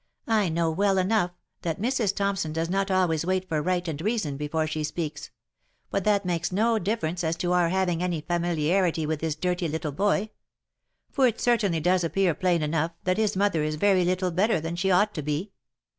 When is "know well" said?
0.49-0.97